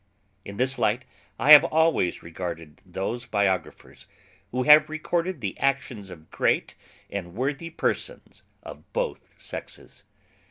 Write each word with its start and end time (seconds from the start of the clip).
In 0.43 0.57
this 0.57 0.79
light 0.79 1.05
I 1.37 1.51
have 1.51 1.63
always 1.63 2.23
regarded 2.23 2.81
those 2.83 3.27
biographers 3.27 4.07
who 4.49 4.63
have 4.63 4.89
recorded 4.89 5.41
the 5.41 5.55
actions 5.59 6.09
of 6.09 6.31
great 6.31 6.73
and 7.11 7.35
worthy 7.35 7.69
persons 7.69 8.41
of 8.63 8.91
both 8.93 9.21
sexes. 9.37 10.05